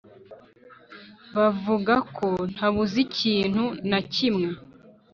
[1.35, 4.49] bavuga ko ntabuze ikintu na kimwe